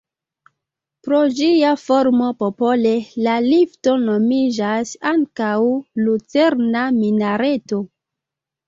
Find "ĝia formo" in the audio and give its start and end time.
1.39-2.31